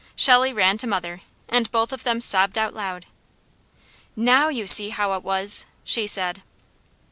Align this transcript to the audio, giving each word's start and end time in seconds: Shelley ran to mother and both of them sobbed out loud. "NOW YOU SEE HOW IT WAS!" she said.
Shelley 0.15 0.51
ran 0.51 0.79
to 0.79 0.87
mother 0.87 1.21
and 1.47 1.71
both 1.71 1.93
of 1.93 2.01
them 2.03 2.21
sobbed 2.21 2.57
out 2.57 2.73
loud. 2.73 3.05
"NOW 4.15 4.49
YOU 4.49 4.65
SEE 4.65 4.89
HOW 4.89 5.13
IT 5.13 5.23
WAS!" 5.23 5.67
she 5.83 6.07
said. 6.07 6.41